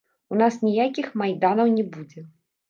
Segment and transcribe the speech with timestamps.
[0.35, 2.25] У нас ніякіх майданаў не будзе.